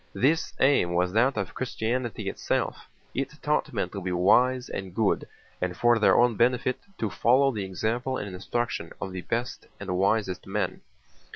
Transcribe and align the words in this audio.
This 0.15 0.51
aim 0.59 0.95
was 0.95 1.13
that 1.13 1.37
of 1.37 1.53
Christianity 1.53 2.27
itself. 2.27 2.87
It 3.13 3.35
taught 3.43 3.71
men 3.71 3.89
to 3.89 4.01
be 4.01 4.11
wise 4.11 4.67
and 4.67 4.95
good 4.95 5.27
and 5.61 5.77
for 5.77 5.99
their 5.99 6.17
own 6.17 6.35
benefit 6.35 6.79
to 6.97 7.11
follow 7.11 7.51
the 7.51 7.65
example 7.65 8.17
and 8.17 8.33
instruction 8.33 8.93
of 8.99 9.11
the 9.11 9.21
best 9.21 9.67
and 9.79 9.95
wisest 9.95 10.47
men. 10.47 10.81